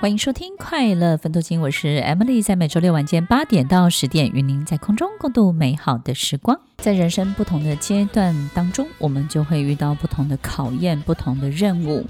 [0.00, 6.58] 欢迎收听《快乐分头金》，我是 Emily，在每周六晚间八点到十点，与您在空中共度美好的时光。
[6.78, 12.06] 在人生不同的阶段当中，我们就会遇到不同的考验、不同的任务。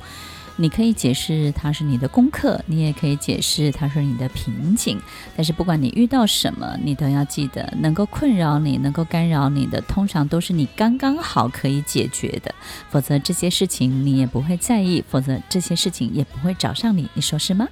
[0.61, 5.01] 你可以解释它是你的功课，你也可以解释它是你的瓶颈。
[5.35, 12.55] 但是不管你遇到什么，你都要记得，能够困扰你、能够干扰你的，通常都是你刚刚好可以解决的。
[12.91, 17.09] 否则这些事情你也不会在意，否则这些事情也不会找上你。
[17.15, 17.67] 你说是吗？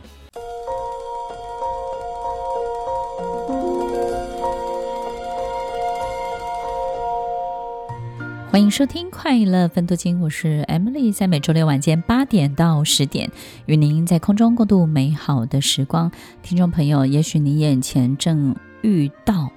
[8.70, 13.30] 收听《快乐分多金》，我是 Emily，在每周六晚间八点到十点，
[13.66, 16.12] 与您在空中共度美好的时光。
[16.42, 19.50] 听众朋友，也许你眼前正遇到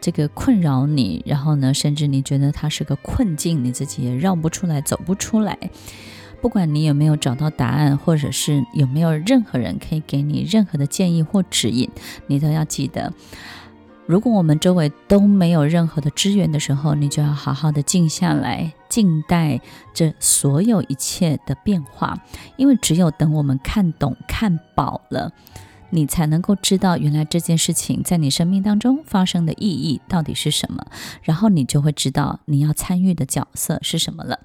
[0.00, 5.56] 这个困扰你，然后呢，甚至你觉得它是个困境，你自己也绕不出来，走不出来。
[6.42, 11.88] 不管你有没有找到答案，或者是有没有任何人可以给你任何的建议或指引，
[12.26, 13.12] 你都要记得。
[14.06, 19.60] 如果我们周围都没有任何的资源的时候，你就要好好的静下来，静待
[19.92, 22.16] 这所有一切的变化。
[22.56, 25.32] 因为只有等我们看懂、看饱了，
[25.90, 30.86] 你才能够知道原来这件事情在你生命当中发生的意义到底是什么，
[31.22, 34.38] 然后你就会知道你要参与的角色是什么了。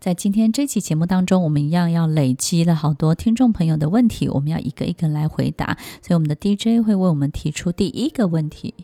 [0.00, 5.76] 在今天这期节目当中，我们一样要累积了好多听众朋友的问题，我们要一个一个来回答。
[6.00, 8.74] 所以我们的 DJ 会为我们提出第一个问题。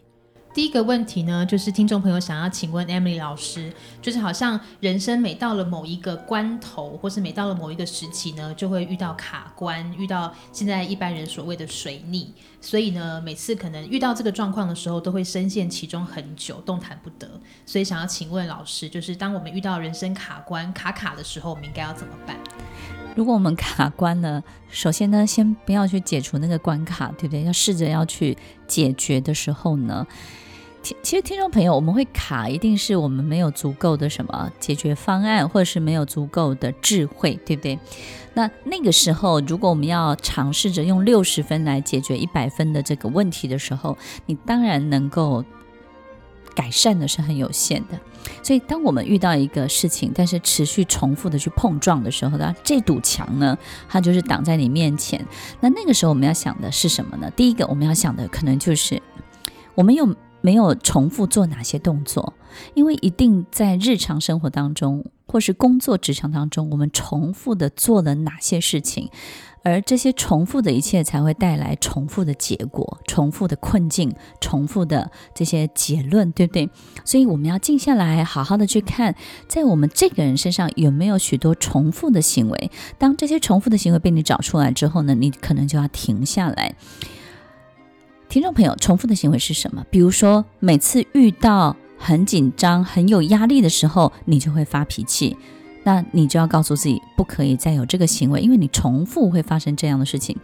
[0.59, 17.31] 第一个问题呢，就是听众朋友想要请问 Emily 老师，就是好像人生每到了某一个关头，或是每到了某一个时期呢，就会遇到卡关，遇到现在一般人所谓的水逆，所以呢，每次可能遇到这个状况的时候，都会深陷其中很久，动弹不得。
[17.65, 22.37] 所以想要请问老师，就是当我们遇到人生卡关卡卡的时候，我们应该要怎么办？
[23.15, 27.45] 如果我们卡关了，首先呢，先不要去解除那个关卡，对不对？
[27.45, 28.37] 要试着要去
[28.67, 30.05] 解决的时候呢。
[30.81, 37.79] 其实，听众朋友，我们会卡，一定是我们没有足够的什么解决方案，或者是没有足够的智慧，对不对？
[38.35, 45.45] 那那个时候，如果我们要尝试着用六十分来解决一百分的这个问题的时候，你当然能够
[46.55, 47.99] 改善的是很有限的。
[48.43, 53.59] 所以，当我们遇到一个事情，但是持续重复的去碰撞的时候呢，这堵墙呢，
[53.89, 55.27] 它就是挡在你面前。
[55.61, 57.31] 那那个时候，我们要想的是什么呢？
[57.33, 59.03] 第一个，我们要想的可能就是
[59.75, 60.09] 我们有。
[60.41, 62.35] 没有重复做哪些动作，
[62.75, 69.11] 因为一定在日常生活当中，或是工作职场当中，我们重复的做了哪些事情，
[69.65, 76.71] 而这些重复的一切才会带来重复的结果、重复的困境、重复的这些结论，对不对？
[77.05, 79.15] 所以我们要静下来，好好的去看，
[79.49, 82.71] 在我们这个人身上有没有许多重复的行为。
[82.97, 86.77] 当这些重复的行为被你找出来之后呢，你可能就要停下来。
[88.29, 89.83] 听众朋友，重复的行为是什么？
[89.91, 95.35] 比如说，每次遇到很紧张、很有压力的时候，你就会发脾气。
[95.83, 100.37] 那你就要告诉自己，不可以再有这个行为，因为你重复会发生这样的事情。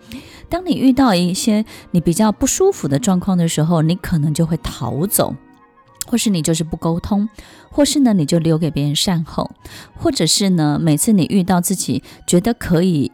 [0.48, 5.34] 当你遇到一些你比较不舒服的状况的时候，你可能就会逃走，
[6.06, 7.28] 或是你就是不沟通，
[7.70, 9.50] 或是呢，你就留给别人善后，
[9.94, 13.12] 或者是呢，每次你遇到自己觉得可以。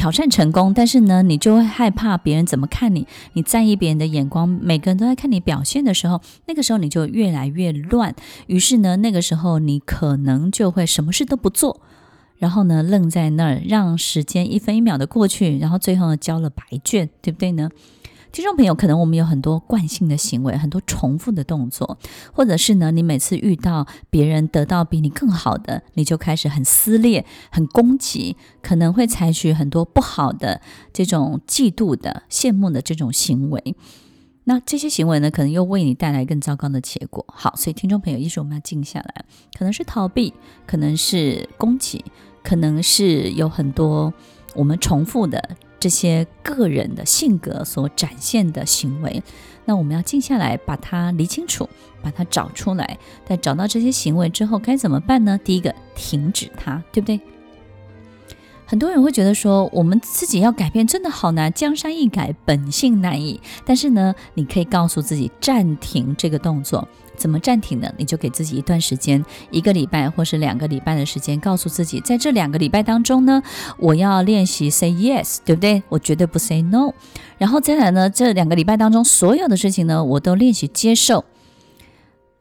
[0.00, 8.14] 挑战成功，但是呢，你就会害怕别人怎么看你，你在意别人的眼光，每个人都在看你表现的时候，那个时候你就越来越乱。
[8.46, 11.82] 于是呢，那个时候你可能就会什么事都不做，
[12.38, 17.68] 然后呢，愣在那儿，让时间一分一秒的过去，然后最后，交了白卷，对不对呢？
[18.32, 21.98] 听众朋友，可能我们有很多惯性的行为，很多重复的动作，
[22.32, 30.60] 或者是呢，你每次遇到别人得到比你更好的，你就开始很撕裂、很攻击，可能会采取很多不好的
[30.92, 33.74] 这种嫉妒的、羡慕的这种行为。
[34.44, 37.24] 那这些行为呢，可能又为你带来更糟糕的结果。
[37.28, 39.24] 好，所以听众朋友，一是我们要静下来，
[39.58, 40.32] 可能是逃避，
[40.66, 42.04] 可能是攻击，
[42.44, 44.14] 可能是有很多
[44.54, 45.56] 我们重复的。
[45.80, 49.22] 这些个人的性格所展现的行为，
[49.64, 51.68] 那我们要静下来，把它理清楚，
[52.02, 52.98] 把它找出来。
[53.26, 55.40] 在找到这些行为之后，该怎么办呢？
[55.42, 57.18] 第一个，停止它，对不对？
[58.66, 63.40] 很多人会觉得说，我们自己要改变真的好难，江山易改，本性难移。
[63.64, 66.86] 但是呢，你可以告诉自己，暂停这个动作，
[67.20, 67.92] 怎么暂停呢？
[67.98, 73.42] 你就给自己一段时间，一个礼拜或是两个礼拜的时间，告诉自己，在这两个礼拜当中呢，
[73.78, 75.82] 我要练习 say yes，对不对？
[75.90, 76.94] 我绝对不 say no。
[77.36, 81.26] 然后再来呢，这两个礼拜当中所有的事情呢，我都练习接受。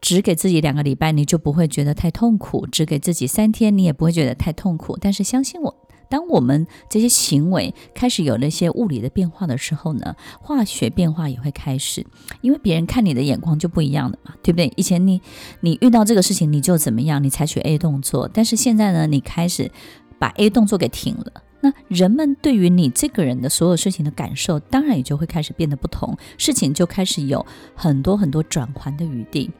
[0.01, 4.97] 只给自己两个礼拜，你就不会觉得太痛苦；只给自己三天，你也不会觉得太痛苦。
[4.97, 5.75] 但是相信我，
[6.09, 12.05] 当我们这些行为开始有了一些物理的变化的时候呢，化学变化也会开始。
[12.41, 14.73] 因为别人看你的眼光就不一样了嘛，对不对？
[14.75, 15.21] 以前你
[15.61, 19.71] 你遇到这个事情你就怎么样，你采取 A 动作，但是现在呢，你开始
[20.17, 27.45] 把 A 动作给停了，那人们对于你这个人的所有事情的感受，当然也就会开始变得不同，事情就开始有
[27.75, 29.51] 很多很多转圜的余地。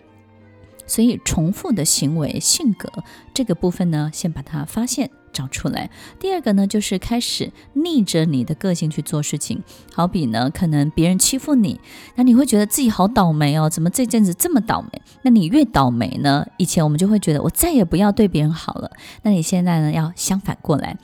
[0.89, 2.91] 所以，重复的行为、性格
[3.31, 5.91] 这个部分呢，先把它发现、找出来。
[6.19, 9.63] 第二个呢，就是开始逆着你的个性去做事情。
[9.93, 11.79] 好比呢，可能别人欺负你，
[12.15, 15.01] 那你会觉得自己好倒霉哦，怎么这阵子这么倒霉？
[15.21, 18.91] 那你越倒霉呢，以前我们就会觉得我再也不要对别人好了。
[19.21, 20.97] 那你现在呢，要相反过来，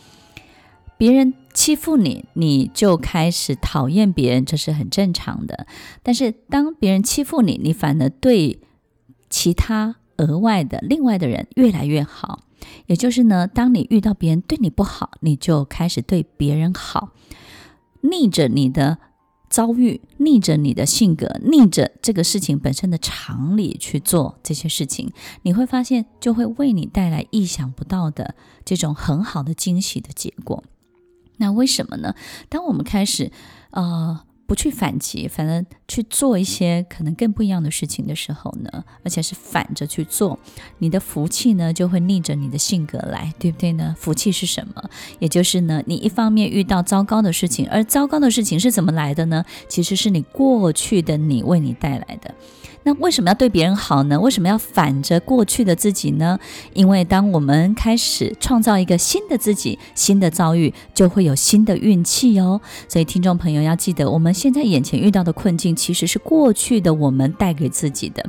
[0.97, 5.67] 别人欺负你，你就开始讨厌别人，这是很正常的。
[6.01, 8.59] 但是当别人欺负你，你反而对。
[9.35, 12.45] 其他额外的另外的人越来越好，
[12.85, 17.09] 也就是呢，当你遇到别人对你不好，你就开始对别人好，
[17.99, 18.97] 逆着你的
[19.49, 25.11] 遭遇，逆着你的性格，逆着这个事情本身的常理去做这些事情，
[25.41, 30.63] 你会发现就会为你带来意想不到的这种很好的惊喜的结果。
[31.35, 32.15] 那为什么呢？
[32.47, 33.33] 当我们开始，
[33.71, 34.21] 呃。
[34.47, 40.37] 不去反击，反而去做一些可能更不一样的事情的时候呢，而且是反着去做，
[40.79, 43.95] 你的福气呢就会逆着你的性格来，对不对呢？
[43.97, 44.89] 福气是什么？
[45.19, 49.43] 也就是呢，你一方面遇到糟糕的事情，而糟糕的事情是怎么来的呢？
[49.67, 52.33] 其实是你过去的你为你带来的。
[52.85, 54.19] 那为什么要对别人好呢？
[54.19, 56.39] 为什么要反着过去的自己呢？
[56.73, 62.61] 因为当我们开始创造一个新的自己，新的遭遇，就会有新的运气哦。
[62.87, 68.23] 所以听众朋友要记得，我们现在眼前遇到的困境，其实是过去的我们带给自己的，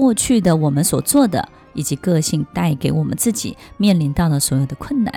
[0.00, 1.48] 过去的我们所做的。
[1.76, 5.12] 以及个性带给我们自己面临到了所有的困难，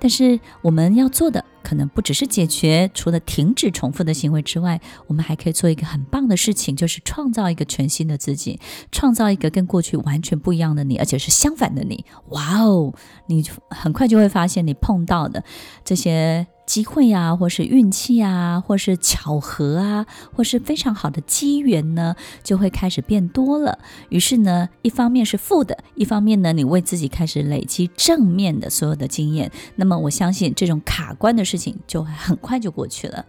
[0.00, 8.58] 但是我们要做的可能不只是解决，除了停止重复的行为之外，我们还可以做一个很棒的事情，就是创造一个全新的自己，
[8.90, 12.04] 创造一个跟过去完全不一样的你，而且是相反的你。
[12.30, 12.92] 哇哦，
[13.28, 15.44] 你很快就会发现你碰到的
[15.84, 16.44] 这些。
[16.70, 22.14] 机会啊，或是运气啊，或是巧合啊，或是非常好的机缘呢，
[22.44, 23.80] 就会开始变多了。
[24.08, 29.50] 于是呢，一方面是负的，一方面呢，你为自己开始累积正面的所有的经验。
[29.74, 33.26] 那么，我相信这种卡关的事情就会很快就过去了。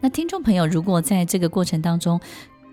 [0.00, 2.20] 那听众朋友，如果在这个过程当中，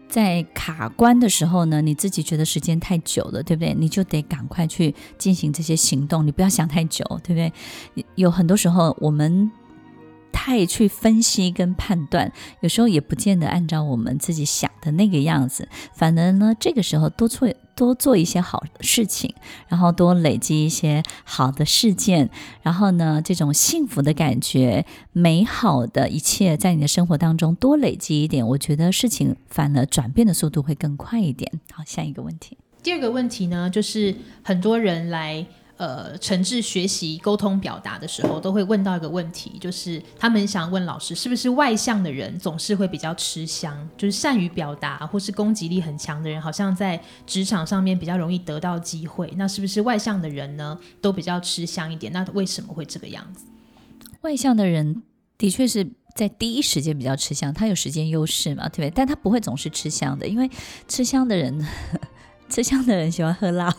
[0.08, 3.74] 在卡关的时候呢，你自己觉得时间太久了，对不对？
[3.74, 8.06] 你就得赶快去进行这些行动，你不要想太久，对不对？
[8.16, 9.52] 有很多时候我们。
[10.46, 15.68] 太去分析跟判断，有时候也不见得按照我们自己想的那个样子。
[15.96, 19.34] 反而呢，这个时候多做多做一些好事情，
[19.68, 22.30] 然后多累积一些好的事件，
[22.62, 31.52] 然后呢，这种幸福的感觉、美好的一切，在你的生活当中多累积一点，我觉得事情反而转变的速度会更快一点。
[31.72, 32.56] 好，下一个问题。
[32.84, 35.48] 第二个问题呢，就是很多人来。
[35.78, 43.78] 呃，诚挚学习沟通表达的时候，都会问到一个问题，就是他们想问老师，是不是外向的人总是会比较吃香？
[43.98, 49.30] 就是善于表达或是攻击力很强的人，好像在职场上面比较容易得到机会。
[49.36, 52.14] 那是不是外向的人呢，都比较吃香一点？
[52.14, 53.44] 那为什么会这个样子？
[54.22, 55.04] 外向的人
[55.38, 58.92] 的确是在第一时间比较吃香，他有时间优势嘛，对不对？
[58.92, 60.50] 但他不会总是吃香的，因为
[60.88, 61.68] 吃香的人，
[62.48, 63.76] 吃香的人喜欢喝辣。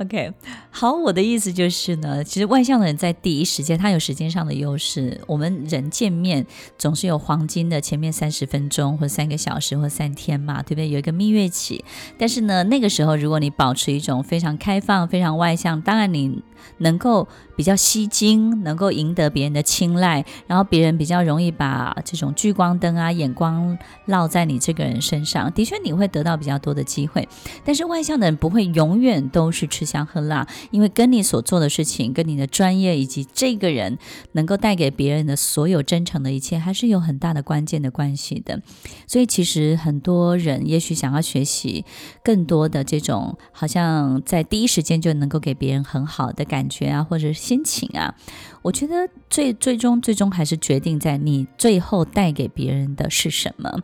[0.00, 0.32] OK，
[0.70, 5.20] 好，我的意思就是呢，其实外向的人在第一时间，他有时间上的优势。
[5.26, 6.46] 我们人见面
[6.78, 10.88] 总是有黄金的前面三十分钟，或三个小时，或三天嘛，对不对？
[10.88, 11.84] 有一个蜜月期。
[12.16, 16.42] 但是呢，那个时候如果你保持一种非常开放、非常外向，当然你
[16.78, 17.28] 能够
[17.60, 23.76] 比较吸睛，能够赢得别人的青睐，然后别人比较容易把这种聚光灯啊、眼光
[24.06, 25.52] 落在你这个人身上。
[25.52, 27.28] 的确，你会得到比较多的机会。
[27.62, 33.98] 但是外向的人不会永远都是吃香喝辣，因为跟你所做的事情、跟你的专业以及这个人
[34.32, 38.62] 能够带给别人的所有真诚的一切，还是有很大的关键的关系的。
[39.06, 41.84] 所以，其实很多人也许想要学习
[42.24, 48.14] 更多的这种，好像在第一时间就能够给别人很好的感觉啊，或者心情啊，
[48.62, 53.80] 我觉得最最终最终还是决定在你最后带给别人的是什么。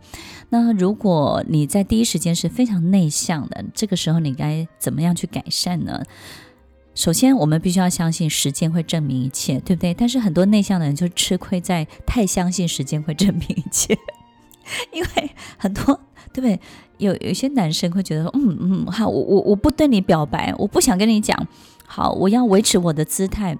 [0.50, 6.04] 那如果你在第一时间是非常内向的，这个时候你该怎么样去改善呢？
[6.94, 9.92] 首先，我们必须要相信时间会证明一切，对不对？
[9.92, 13.98] 但是很多内向的人就吃亏在太相信时间会证明一切，
[14.94, 16.00] 因为很多，
[16.32, 16.60] 对不对？
[16.98, 21.36] 有有些男生会觉得说，嗯嗯，好，我我我不对你表白，我不想跟你讲，
[21.86, 23.58] 好，我要维持我的姿态。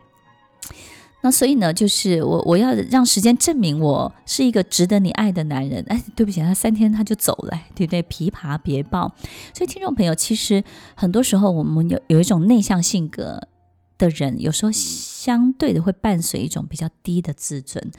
[1.23, 5.85] 那所以呢，就是我我要让时间证明我是一个值得你爱的男人。
[5.89, 8.03] 哎，对不起，他三天他就走了，对不对？
[8.05, 9.13] 琵琶别抱。
[9.53, 10.63] 所以听众朋友，其实
[10.95, 13.49] 很多时候我们有有一种内向性格
[13.99, 14.71] 的人，有时候
[15.27, 17.91] 相对的会伴随一种比较低的自尊，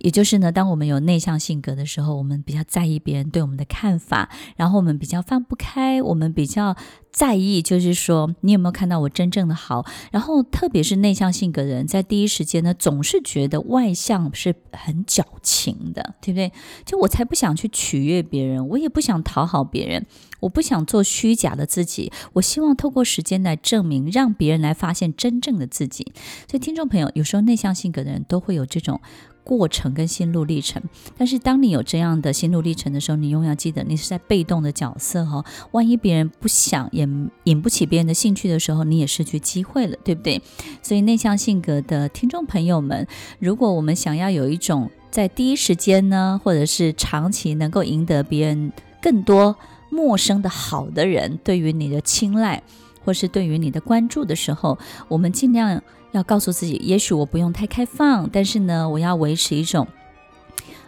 [0.00, 6.76] 也就是呢，当我们有内向性格的时候，我们比较在意别人对我们的看法，然后我们比较放不开，我们比较。
[7.14, 9.86] 在意就是说，你有没有看到我真正的好？
[10.10, 16.52] 然后，特别是内向性格的人，在第一时间呢，总是觉得外向是很矫情的，对不对？
[16.84, 20.04] 就我才不想去取悦别人，我也不想讨好别人，
[20.40, 22.10] 我不想做虚假的自己。
[22.32, 26.12] 我希望透过时间来证明，让别人来发现真正的自己。
[26.50, 29.00] 所以，听听众朋友，有时候内向性格的人都会有这种。
[29.44, 30.82] 过程跟心路历程，
[31.18, 35.44] 但是当你有这样的心路历程的时候，你永远要记得，你是在被动的角色哈。
[35.72, 37.06] 万一别人不想也
[37.44, 40.40] 引不起别人的兴趣的时候，你也失去机会了，对不对？
[40.82, 43.06] 所以内向性格的听众朋友们，
[43.38, 49.54] 如果我们想要有一种在第一时间呢，或者是长期能够赢得别人更多
[49.90, 52.62] 陌生的好的人对于你的青睐，
[53.04, 55.82] 或是对于你的关注的时候，我们尽量。
[56.16, 59.86] 要告诉自己，也许我不用太开放，但是呢，我要维持一种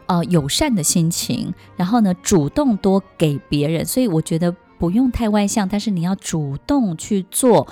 [0.06, 3.85] 呃友善的心情，然后呢，主动多给别人。
[3.85, 7.66] 所以我觉得不用太外向，但是你要主动去做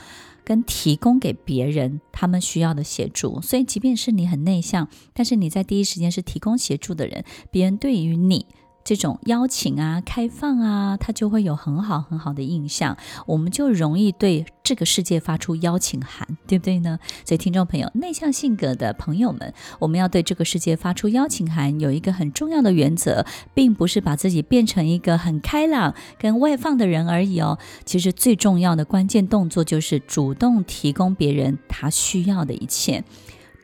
[0.44, 3.40] 跟提供给别人他们需要的协助。
[3.40, 8.46] 所以，即便是你很内向，但是你在第一时间是提供协助的人，别人对于你。
[8.84, 16.98] 这种邀请啊、开放啊，他就会有很好很好的印象，我们就容易对这个世界发出邀请函，对不对呢？
[17.24, 23.24] 所以，听众朋友，内向性格的朋友们，我们要对这个世界发出邀请函，有一个很重要的原则，
[23.54, 27.58] 并不是把自己变成一个很开朗跟外放的人而已哦。
[27.86, 33.02] 其实最重要的关键动作就是主动提供别人他需要的一切，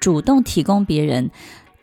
[0.00, 1.30] 主动提供别人。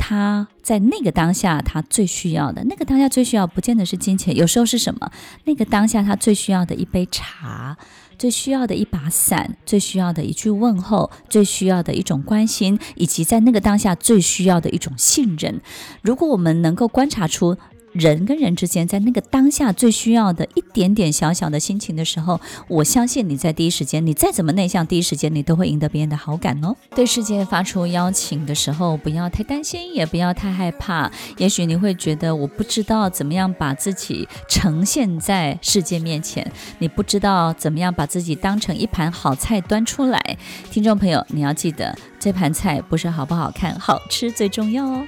[0.09, 5.11] 他在那个当下，他最需要的那个当下最需要，不见得是金钱，有时候是什么？
[5.43, 7.75] 那个当下他最需要的一杯茶，
[8.17, 15.59] 最需要的一把伞，最需要的一句问候，最需要的一种关心，以及在那个当下最需要的一种信任。
[16.01, 17.57] 如果我们能够观察出。
[17.97, 26.75] 人跟人之间，在那个当下最需要的一点点小小的心情的时候，我相信你在第一时间，你再怎么内向，第一时间你都会赢得别人的好感哦。
[26.95, 31.11] 对世界发出邀请的时候，不要太担心，也不要太害怕。
[31.37, 36.49] 也许你会觉得我不知道怎么样把自己呈现在世界面前，
[36.79, 40.37] 你不知道怎么样把自己当成一盘好菜端出来。
[40.71, 45.07] 听众朋友，你要记得，这盘菜不是好不好看，好吃最重要哦。